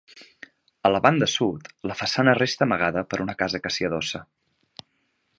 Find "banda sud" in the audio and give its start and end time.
1.05-1.67